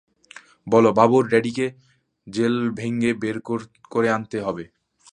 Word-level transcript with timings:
বলো 0.67 0.89
বাবুর 0.93 1.23
ড্যাডিকে 1.27 1.67
জেল 2.27 2.55
ভেংগে 2.71 3.11
বের 3.13 3.37
করে 3.91 4.07
আনতে 4.09 4.37
হবে। 4.41 4.63